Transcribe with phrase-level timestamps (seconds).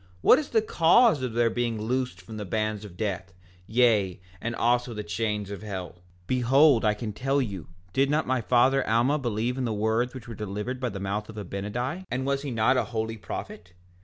[0.21, 3.35] What is the cause of their being loosed from the bands of death,
[3.67, 5.91] yea, and also the chains of hell?
[5.91, 10.27] 5:11 Behold, I can tell you—did not my father Alma believe in the words which
[10.27, 12.05] were delivered by the mouth of Abinadi?
[12.09, 13.73] And was he not a holy prophet?